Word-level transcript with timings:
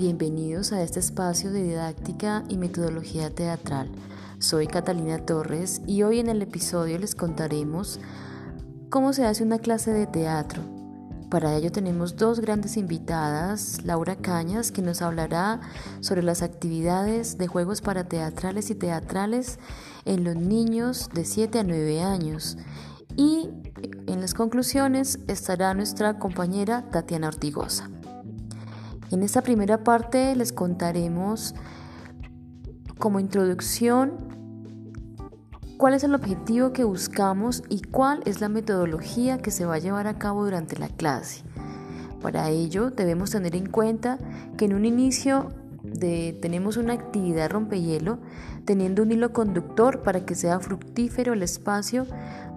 Bienvenidos 0.00 0.72
a 0.72 0.82
este 0.82 0.98
espacio 0.98 1.52
de 1.52 1.62
didáctica 1.62 2.42
y 2.48 2.56
metodología 2.56 3.28
teatral. 3.28 3.90
Soy 4.38 4.66
Catalina 4.66 5.18
Torres 5.26 5.82
y 5.86 6.04
hoy 6.04 6.20
en 6.20 6.30
el 6.30 6.40
episodio 6.40 6.98
les 6.98 7.14
contaremos 7.14 8.00
cómo 8.88 9.12
se 9.12 9.26
hace 9.26 9.42
una 9.44 9.58
clase 9.58 9.92
de 9.92 10.06
teatro. 10.06 10.62
Para 11.28 11.54
ello 11.54 11.70
tenemos 11.70 12.16
dos 12.16 12.40
grandes 12.40 12.78
invitadas, 12.78 13.84
Laura 13.84 14.16
Cañas, 14.16 14.72
que 14.72 14.80
nos 14.80 15.02
hablará 15.02 15.60
sobre 16.00 16.22
las 16.22 16.40
actividades 16.40 17.36
de 17.36 17.46
juegos 17.46 17.82
para 17.82 18.08
teatrales 18.08 18.70
y 18.70 18.76
teatrales 18.76 19.58
en 20.06 20.24
los 20.24 20.34
niños 20.34 21.10
de 21.12 21.26
7 21.26 21.58
a 21.58 21.62
9 21.62 22.02
años. 22.02 22.56
Y 23.18 23.50
en 24.06 24.22
las 24.22 24.32
conclusiones 24.32 25.18
estará 25.28 25.74
nuestra 25.74 26.18
compañera 26.18 26.88
Tatiana 26.90 27.28
Ortigosa. 27.28 27.90
En 29.10 29.24
esta 29.24 29.42
primera 29.42 29.82
parte 29.82 30.36
les 30.36 30.52
contaremos 30.52 31.56
como 32.98 33.18
introducción 33.18 34.12
cuál 35.78 35.94
es 35.94 36.04
el 36.04 36.14
objetivo 36.14 36.72
que 36.72 36.84
buscamos 36.84 37.64
y 37.68 37.80
cuál 37.82 38.22
es 38.24 38.40
la 38.40 38.48
metodología 38.48 39.38
que 39.38 39.50
se 39.50 39.64
va 39.64 39.74
a 39.74 39.78
llevar 39.78 40.06
a 40.06 40.18
cabo 40.18 40.44
durante 40.44 40.78
la 40.78 40.88
clase. 40.88 41.42
Para 42.22 42.50
ello 42.50 42.90
debemos 42.90 43.30
tener 43.30 43.56
en 43.56 43.66
cuenta 43.66 44.18
que 44.56 44.66
en 44.66 44.74
un 44.74 44.84
inicio 44.84 45.48
tenemos 46.40 46.76
una 46.76 46.92
actividad 46.92 47.50
rompehielo 47.50 48.18
teniendo 48.64 49.02
un 49.02 49.10
hilo 49.10 49.32
conductor 49.32 50.02
para 50.02 50.24
que 50.24 50.36
sea 50.36 50.60
fructífero 50.60 51.32
el 51.32 51.42
espacio 51.42 52.06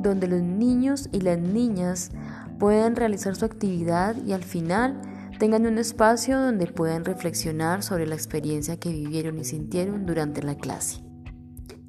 donde 0.00 0.28
los 0.28 0.40
niños 0.40 1.10
y 1.12 1.20
las 1.20 1.38
niñas 1.38 2.10
puedan 2.58 2.96
realizar 2.96 3.36
su 3.36 3.44
actividad 3.44 4.16
y 4.24 4.32
al 4.32 4.44
final 4.44 4.98
tengan 5.38 5.66
un 5.66 5.78
espacio 5.78 6.38
donde 6.38 6.66
puedan 6.66 7.04
reflexionar 7.04 7.82
sobre 7.82 8.06
la 8.06 8.14
experiencia 8.14 8.78
que 8.78 8.90
vivieron 8.90 9.38
y 9.38 9.44
sintieron 9.44 10.04
durante 10.04 10.42
la 10.42 10.56
clase. 10.56 11.02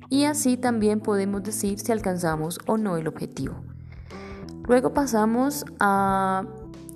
Y 0.10 0.26
así 0.26 0.58
también 0.58 1.02
podemos 1.02 1.44
decir 1.44 1.80
si 1.80 1.92
alcanzamos 1.92 2.60
o 2.68 2.78
no 2.78 2.98
el 2.98 3.08
objetivo. 3.08 3.56
Luego 4.68 4.94
pasamos 4.94 5.66
a 5.80 6.46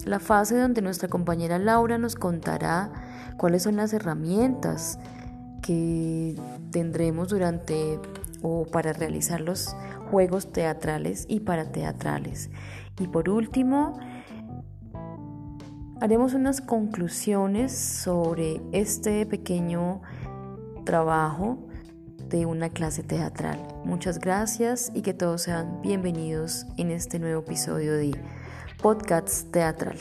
la 0.05 0.19
fase 0.19 0.57
donde 0.57 0.81
nuestra 0.81 1.09
compañera 1.09 1.57
Laura 1.59 1.97
nos 1.97 2.15
contará 2.15 2.91
cuáles 3.37 3.63
son 3.63 3.75
las 3.75 3.93
herramientas 3.93 4.99
que 5.61 6.35
tendremos 6.71 7.29
durante 7.29 7.99
o 8.41 8.65
para 8.65 8.93
realizar 8.93 9.41
los 9.41 9.75
juegos 10.11 10.51
teatrales 10.51 11.25
y 11.27 11.39
para 11.39 11.71
teatrales. 11.71 12.49
Y 12.99 13.07
por 13.07 13.29
último, 13.29 13.97
haremos 16.03 16.33
unas 16.33 16.59
conclusiones 16.59 17.71
sobre 17.71 18.59
este 18.73 19.25
pequeño 19.25 20.01
trabajo 20.83 21.65
de 22.27 22.45
una 22.45 22.69
clase 22.69 23.03
teatral. 23.03 23.57
Muchas 23.85 24.19
gracias 24.19 24.91
y 24.93 25.01
que 25.01 25.13
todos 25.13 25.43
sean 25.43 25.81
bienvenidos 25.81 26.65
en 26.75 26.91
este 26.91 27.19
nuevo 27.19 27.39
episodio 27.39 27.93
de 27.93 28.11
Podcast 28.81 29.49
Teatral. 29.51 29.97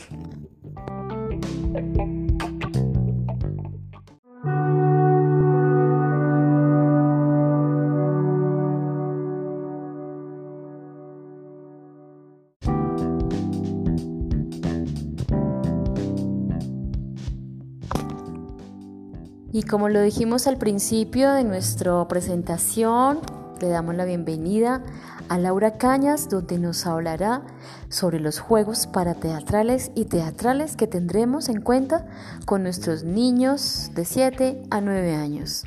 Y 19.55 19.61
como 19.61 19.87
lo 19.87 20.01
dijimos 20.01 20.47
al 20.47 20.57
principio 20.57 21.31
de 21.31 21.43
nuestra 21.43 22.07
presentación, 22.07 23.19
le 23.61 23.67
damos 23.67 23.93
la 23.93 24.03
bienvenida 24.03 24.83
a 25.29 25.37
Laura 25.37 25.77
Cañas, 25.77 26.27
donde 26.27 26.57
nos 26.57 26.87
hablará 26.87 27.43
sobre 27.87 28.19
los 28.19 28.39
juegos 28.39 28.87
para 28.87 29.13
teatrales 29.13 29.91
y 29.93 30.05
teatrales 30.05 30.75
que 30.75 30.87
tendremos 30.87 31.49
en 31.49 31.61
cuenta 31.61 32.07
con 32.47 32.63
nuestros 32.63 33.03
niños 33.03 33.91
de 33.93 34.05
7 34.05 34.63
a 34.71 34.81
9 34.81 35.13
años. 35.13 35.65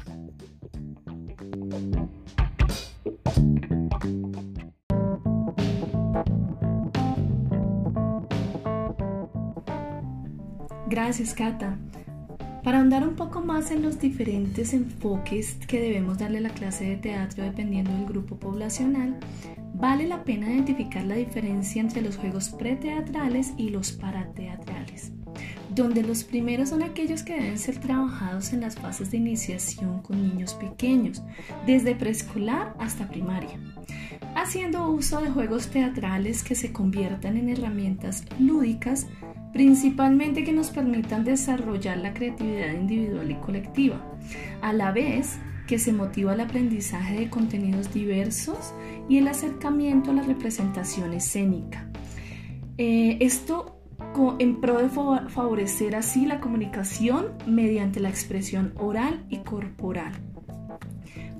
Gracias, 10.89 11.35
Cata. 11.35 11.79
Para 12.67 12.79
ahondar 12.79 13.07
un 13.07 13.15
poco 13.15 13.43
más 13.43 13.71
en 13.71 13.81
los 13.81 14.01
diferentes 14.01 14.75
enfoques 14.75 15.57
que 15.69 15.81
debemos 15.81 16.19
darle 16.19 16.39
a 16.39 16.41
la 16.41 16.51
clase 16.51 16.85
de 16.85 16.97
teatro 16.97 17.45
dependiendo 17.45 17.93
del 17.93 18.07
grupo 18.07 18.41
poblacional, 18.41 19.21
vale 19.75 20.09
la 20.09 20.25
pena 20.25 20.53
identificar 20.53 21.05
la 21.05 21.15
diferencia 21.15 21.81
entre 21.81 22.03
los 22.03 22.17
juegos 22.17 22.49
preteatrales 22.49 23.53
y 23.57 23.69
los 23.69 23.93
parateatrales, 23.93 25.13
donde 25.77 26.03
los 26.03 26.25
primeros 26.25 26.71
son 26.71 26.83
aquellos 26.83 27.23
que 27.23 27.35
deben 27.35 27.57
ser 27.57 27.79
trabajados 27.79 28.53
en 28.53 28.63
las 28.63 28.75
fases 28.75 29.13
de 29.13 29.19
iniciación 29.19 30.03
con 30.03 30.21
niños 30.21 30.55
pequeños, 30.55 31.23
desde 31.67 31.95
preescolar 31.95 32.75
hasta 32.81 33.07
primaria, 33.07 33.61
haciendo 34.35 34.91
uso 34.91 35.21
de 35.21 35.31
juegos 35.31 35.69
teatrales 35.69 36.43
que 36.43 36.57
se 36.57 36.73
conviertan 36.73 37.37
en 37.37 37.49
herramientas 37.49 38.25
lúdicas 38.41 39.07
principalmente 39.57 40.45
que 40.45 40.53
nos 40.53 40.69
permitan 40.69 41.25
desarrollar 41.25 41.97
la 41.97 42.13
creatividad 42.13 42.75
individual 42.75 43.31
y 43.31 43.37
colectiva, 43.37 43.99
a 44.61 44.75
la 44.75 44.93
vez 44.93 45.39
que 45.67 45.79
se 45.79 45.95
motiva 45.95 46.35
el 46.35 46.41
aprendizaje 46.41 47.21
de 47.21 47.31
contenidos 47.31 47.95
diversos 47.95 48.75
y 49.09 49.17
el 49.17 49.29
acercamiento 49.29 50.11
a 50.11 50.15
la 50.15 50.23
representación 50.25 51.15
escénica. 51.15 51.89
Eh, 52.77 53.17
esto 53.23 53.81
en 54.39 54.61
pro 54.61 54.77
de 54.77 54.91
favorecer 54.91 55.97
así 55.97 56.27
la 56.27 56.39
comunicación 56.39 57.29
mediante 57.47 57.99
la 57.99 58.11
expresión 58.11 58.75
oral 58.77 59.25
y 59.31 59.39
corporal. 59.39 60.13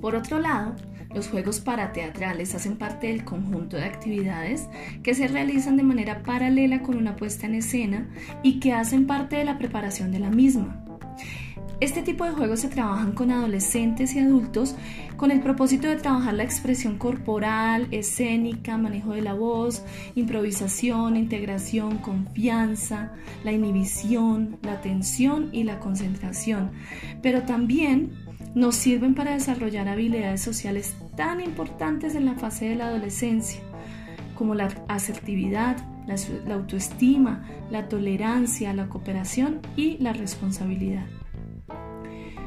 Por 0.01 0.15
otro 0.15 0.39
lado, 0.39 0.77
los 1.15 1.29
juegos 1.29 1.61
parateatrales 1.61 2.55
hacen 2.55 2.77
parte 2.77 3.07
del 3.07 3.25
conjunto 3.25 3.77
de 3.77 3.85
actividades 3.85 4.69
que 5.03 5.15
se 5.15 5.29
realizan 5.29 5.77
de 5.77 5.83
manera 5.83 6.23
paralela 6.23 6.83
con 6.83 6.97
una 6.97 7.17
puesta 7.17 7.47
en 7.47 7.55
escena 7.55 8.09
y 8.43 8.61
que 8.61 8.73
hacen 8.73 9.07
parte 9.07 9.37
de 9.37 9.45
la 9.45 9.59
preparación 9.59 10.13
de 10.13 10.19
la 10.19 10.31
misma. 10.31 10.83
Este 11.79 12.01
tipo 12.01 12.25
de 12.25 12.31
juegos 12.31 12.61
se 12.61 12.69
trabajan 12.69 13.13
con 13.13 13.31
adolescentes 13.31 14.15
y 14.15 14.21
adultos 14.21 14.77
con 15.19 15.31
el 15.31 15.41
propósito 15.41 15.89
de 15.89 15.97
trabajar 15.97 16.33
la 16.33 16.43
expresión 16.43 16.97
corporal, 16.97 17.89
escénica, 17.91 18.79
manejo 18.79 19.13
de 19.13 19.21
la 19.21 19.35
voz, 19.35 19.83
improvisación, 20.15 21.17
integración, 21.17 21.99
confianza, 21.99 23.13
la 23.45 23.53
inhibición, 23.53 24.59
la 24.63 24.73
atención 24.73 25.51
y 25.53 25.65
la 25.65 25.79
concentración, 25.79 26.71
pero 27.21 27.43
también 27.43 28.26
nos 28.57 28.75
sirven 28.75 29.15
para 29.15 29.33
desarrollar 29.33 29.87
habilidades 29.87 30.41
sociales 30.41 30.97
tan 31.15 31.43
importantes 31.43 32.15
en 32.15 32.25
la 32.25 32.37
fase 32.37 32.71
de 32.71 32.75
la 32.75 32.87
adolescencia, 32.87 33.61
como 34.35 34.55
la 34.55 34.69
asertividad, 34.89 35.77
la, 36.07 36.55
autoestima, 36.55 37.47
la 37.71 37.89
tolerancia, 37.89 38.73
la 38.73 38.89
cooperación 38.89 39.61
y 39.77 39.99
la 39.99 40.15
responsabilidad. 40.15 41.05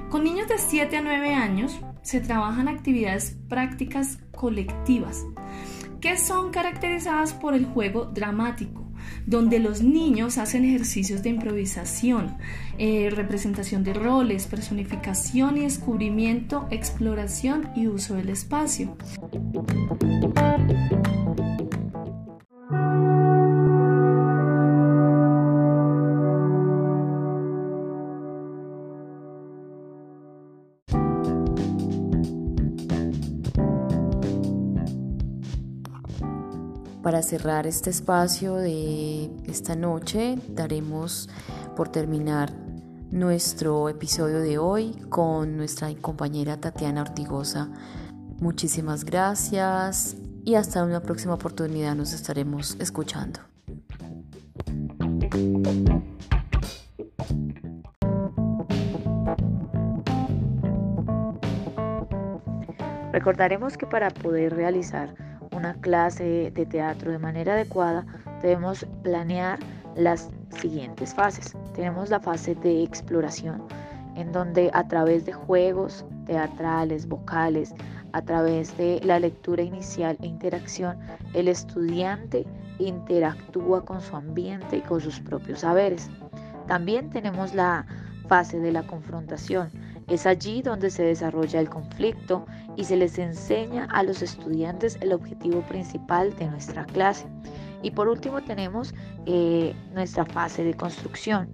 Con 0.09 0.23
niños 0.23 0.47
de 0.47 0.57
7 0.57 0.97
a 0.97 1.01
9 1.01 1.35
años 1.35 1.79
se 2.01 2.21
trabajan 2.21 2.67
actividades 2.67 3.37
prácticas 3.47 4.17
colectivas 4.31 5.23
que 6.01 6.17
son 6.17 6.49
caracterizadas 6.49 7.33
por 7.33 7.53
el 7.53 7.65
juego 7.65 8.05
dramático, 8.05 8.88
donde 9.25 9.59
los 9.59 9.81
niños 9.81 10.37
hacen 10.37 10.65
ejercicios 10.65 11.23
de 11.23 11.29
improvisación, 11.29 12.37
eh, 12.77 13.09
representación 13.09 13.83
de 13.83 13.93
roles, 13.93 14.47
personificación 14.47 15.57
y 15.57 15.61
descubrimiento, 15.61 16.67
exploración 16.71 17.69
y 17.75 17.87
uso 17.87 18.15
del 18.15 18.29
espacio. 18.29 18.97
Para 37.01 37.21
cerrar 37.21 37.65
este 37.65 37.89
espacio 37.89 38.55
de 38.55 39.31
esta 39.45 39.73
noche, 39.75 40.37
daremos 40.49 41.29
por 41.75 41.87
terminar 41.87 42.51
nuestro 43.09 43.87
episodio 43.87 44.41
de 44.41 44.57
hoy 44.57 44.95
con 45.07 45.55
nuestra 45.55 45.87
compañera 46.01 46.57
Tatiana 46.57 47.01
Ortigosa. 47.01 47.69
Muchísimas 48.41 49.05
gracias 49.05 50.17
y 50.43 50.55
hasta 50.55 50.83
una 50.83 50.99
próxima 51.01 51.35
oportunidad 51.35 51.95
nos 51.95 52.11
estaremos 52.11 52.75
escuchando. 52.81 53.39
Recordaremos 63.13 63.77
que 63.77 63.85
para 63.85 64.09
poder 64.09 64.53
realizar 64.53 65.28
una 65.51 65.73
clase 65.75 66.51
de 66.51 66.65
teatro 66.65 67.11
de 67.11 67.19
manera 67.19 67.53
adecuada 67.53 68.05
debemos 68.41 68.85
planear 69.03 69.59
las 69.95 70.29
siguientes 70.61 71.13
fases. 71.13 71.55
Tenemos 71.73 72.09
la 72.09 72.19
fase 72.19 72.55
de 72.55 72.83
exploración, 72.83 73.63
en 74.15 74.31
donde 74.31 74.71
a 74.73 74.87
través 74.87 75.25
de 75.25 75.33
juegos 75.33 76.05
teatrales, 76.25 77.07
vocales, 77.07 77.73
a 78.13 78.21
través 78.21 78.75
de 78.77 78.99
la 79.03 79.19
lectura 79.19 79.61
inicial 79.61 80.17
e 80.21 80.27
interacción, 80.27 80.97
el 81.33 81.47
estudiante 81.47 82.45
interactúa 82.79 83.85
con 83.85 84.01
su 84.01 84.15
ambiente 84.15 84.77
y 84.77 84.81
con 84.81 85.01
sus 85.01 85.19
propios 85.19 85.59
saberes. 85.59 86.09
También 86.67 87.09
tenemos 87.09 87.53
la 87.53 87.85
fase 88.27 88.59
de 88.59 88.71
la 88.71 88.83
confrontación. 88.83 89.69
Es 90.09 90.25
allí 90.25 90.63
donde 90.63 90.89
se 90.89 91.03
desarrolla 91.03 91.59
el 91.59 91.69
conflicto 91.69 92.45
y 92.75 92.83
se 92.83 92.95
les 92.95 93.19
enseña 93.19 93.87
a 93.91 94.01
los 94.01 94.23
estudiantes 94.23 94.97
el 95.01 95.13
objetivo 95.13 95.61
principal 95.61 96.35
de 96.37 96.47
nuestra 96.47 96.85
clase. 96.85 97.27
Y 97.83 97.91
por 97.91 98.07
último 98.07 98.41
tenemos 98.41 98.93
eh, 99.27 99.75
nuestra 99.93 100.25
fase 100.25 100.63
de 100.63 100.73
construcción, 100.73 101.49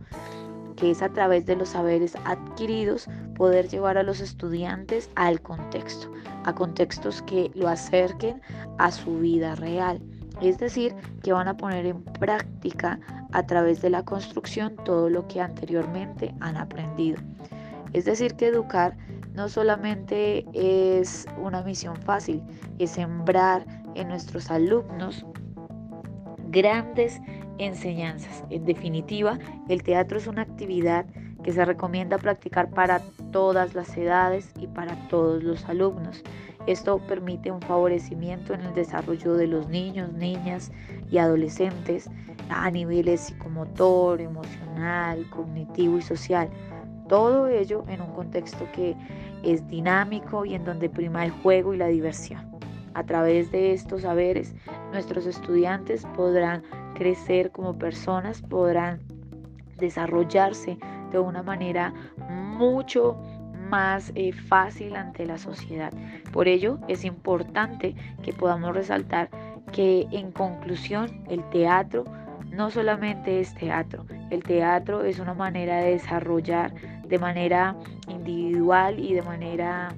que 0.77 0.91
es 0.91 1.01
a 1.01 1.09
través 1.09 1.45
de 1.45 1.57
los 1.57 1.69
saberes 1.69 2.15
adquiridos 2.23 3.07
poder 3.35 3.67
llevar 3.67 3.97
a 3.97 4.03
los 4.03 4.21
estudiantes 4.21 5.09
al 5.15 5.41
contexto, 5.41 6.11
a 6.45 6.55
contextos 6.55 7.21
que 7.23 7.51
lo 7.55 7.67
acerquen 7.67 8.41
a 8.77 8.91
su 8.91 9.19
vida 9.19 9.55
real. 9.55 10.01
Es 10.41 10.59
decir, 10.59 10.95
que 11.23 11.33
van 11.33 11.47
a 11.47 11.57
poner 11.57 11.85
en 11.85 12.03
práctica 12.03 12.99
a 13.31 13.45
través 13.45 13.81
de 13.81 13.89
la 13.89 14.03
construcción 14.03 14.75
todo 14.85 15.09
lo 15.09 15.27
que 15.27 15.41
anteriormente 15.41 16.33
han 16.39 16.55
aprendido. 16.57 17.21
Es 17.95 18.03
decir, 18.03 18.35
que 18.35 18.47
educar 18.47 18.97
no 19.35 19.47
solamente 19.47 20.45
es 20.53 21.25
una 21.41 21.63
misión 21.63 21.95
fácil, 21.95 22.43
es 22.77 22.91
sembrar 22.91 23.65
en 23.95 24.09
nuestros 24.09 24.51
alumnos 24.51 25.25
grandes 26.49 27.21
enseñanzas. 27.57 28.43
En 28.49 28.65
definitiva, 28.65 29.39
el 29.69 29.81
teatro 29.81 30.17
es 30.17 30.27
una 30.27 30.41
actividad 30.41 31.05
que 31.41 31.53
se 31.53 31.63
recomienda 31.63 32.17
practicar 32.17 32.69
para 32.69 32.99
todas 33.31 33.73
las 33.75 33.95
edades 33.95 34.51
y 34.59 34.67
para 34.67 34.97
todos 35.07 35.41
los 35.41 35.63
alumnos. 35.63 36.21
Esto 36.67 36.97
permite 36.97 37.49
un 37.49 37.61
favorecimiento 37.61 38.53
en 38.53 38.59
el 38.59 38.73
desarrollo 38.73 39.35
de 39.35 39.47
los 39.47 39.69
niños, 39.69 40.11
niñas 40.11 40.69
y 41.09 41.17
adolescentes 41.17 42.09
a 42.49 42.69
niveles 42.71 43.21
psicomotor, 43.21 44.19
emocional, 44.19 45.29
cognitivo 45.29 45.97
y 45.97 46.01
social. 46.01 46.49
Todo 47.07 47.47
ello 47.47 47.83
en 47.87 48.01
un 48.01 48.13
contexto 48.13 48.67
que 48.73 48.95
es 49.43 49.67
dinámico 49.67 50.45
y 50.45 50.55
en 50.55 50.65
donde 50.65 50.89
prima 50.89 51.25
el 51.25 51.31
juego 51.31 51.73
y 51.73 51.77
la 51.77 51.87
diversión. 51.87 52.55
A 52.93 53.03
través 53.03 53.51
de 53.51 53.73
estos 53.73 54.03
saberes, 54.03 54.55
nuestros 54.91 55.25
estudiantes 55.25 56.05
podrán 56.15 56.63
crecer 56.95 57.51
como 57.51 57.77
personas, 57.77 58.41
podrán 58.41 59.01
desarrollarse 59.77 60.77
de 61.11 61.19
una 61.19 61.43
manera 61.43 61.93
mucho 62.29 63.17
más 63.69 64.11
eh, 64.15 64.31
fácil 64.31 64.95
ante 64.95 65.25
la 65.25 65.37
sociedad. 65.37 65.91
Por 66.31 66.47
ello 66.47 66.79
es 66.87 67.03
importante 67.03 67.95
que 68.23 68.33
podamos 68.33 68.73
resaltar 68.73 69.29
que 69.71 70.07
en 70.11 70.31
conclusión 70.31 71.23
el 71.29 71.43
teatro 71.49 72.05
no 72.49 72.69
solamente 72.71 73.41
es 73.41 73.53
teatro, 73.55 74.05
el 74.29 74.43
teatro 74.43 75.03
es 75.03 75.19
una 75.19 75.33
manera 75.33 75.77
de 75.77 75.91
desarrollar 75.91 76.73
de 77.07 77.19
manera 77.19 77.75
individual 78.07 78.99
y 78.99 79.13
de 79.13 79.21
manera 79.21 79.95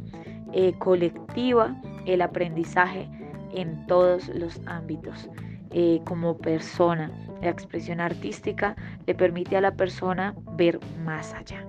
eh, 0.54 0.74
colectiva 0.80 1.76
el 2.06 2.22
aprendizaje 2.22 3.10
en 3.54 3.86
todos 3.88 4.30
los 4.30 4.62
ámbitos. 4.66 5.30
Eh, 5.72 6.02
como 6.06 6.38
persona, 6.38 7.12
la 7.42 7.50
expresión 7.50 8.00
artística 8.00 8.76
le 9.06 9.16
permite 9.16 9.58
a 9.58 9.62
la 9.62 9.72
persona 9.72 10.34
ver 10.56 10.80
más 11.04 11.34
allá. 11.34 11.66